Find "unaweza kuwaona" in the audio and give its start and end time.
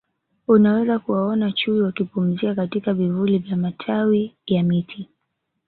0.47-1.51